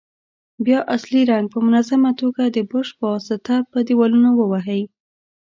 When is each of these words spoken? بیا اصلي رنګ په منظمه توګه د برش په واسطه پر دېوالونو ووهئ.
بیا 0.65 0.79
اصلي 0.95 1.21
رنګ 1.31 1.45
په 1.53 1.59
منظمه 1.67 2.11
توګه 2.21 2.43
د 2.45 2.57
برش 2.69 2.89
په 2.97 3.05
واسطه 3.11 3.55
پر 3.71 3.79
دېوالونو 3.87 4.29
ووهئ. 4.35 4.83